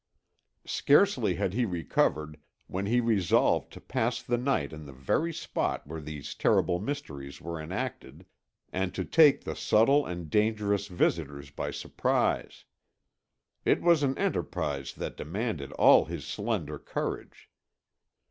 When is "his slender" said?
16.05-16.79